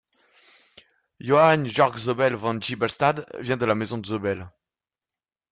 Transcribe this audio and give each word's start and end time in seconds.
Johann 1.19 1.65
Georg 1.65 1.99
Zobel 1.99 2.35
von 2.39 2.59
Giebelstadt 2.59 3.23
vient 3.39 3.59
de 3.61 3.67
la 3.67 3.75
maison 3.75 3.99
de 4.01 4.07
Zobel. 4.09 4.51